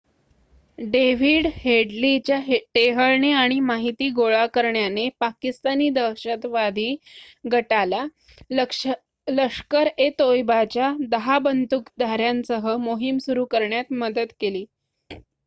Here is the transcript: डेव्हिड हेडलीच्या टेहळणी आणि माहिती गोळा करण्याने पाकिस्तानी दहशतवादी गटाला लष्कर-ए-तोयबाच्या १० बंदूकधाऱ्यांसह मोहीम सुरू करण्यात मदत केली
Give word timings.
डेव्हिड 0.77 1.47
हेडलीच्या 1.55 2.39
टेहळणी 2.73 3.31
आणि 3.31 3.59
माहिती 3.59 4.09
गोळा 4.11 4.45
करण्याने 4.53 5.07
पाकिस्तानी 5.19 5.89
दहशतवादी 5.89 6.95
गटाला 7.45 8.03
लष्कर-ए-तोयबाच्या 9.29 10.91
१० 11.11 11.37
बंदूकधाऱ्यांसह 11.41 12.75
मोहीम 12.79 13.17
सुरू 13.19 13.45
करण्यात 13.51 13.93
मदत 13.95 14.33
केली 14.39 14.65